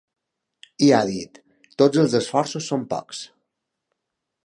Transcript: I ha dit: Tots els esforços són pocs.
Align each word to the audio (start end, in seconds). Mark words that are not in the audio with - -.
I 0.85 0.87
ha 0.95 1.01
dit: 1.09 1.37
Tots 1.83 2.03
els 2.05 2.17
esforços 2.23 2.73
són 2.73 2.89
pocs. 2.95 3.25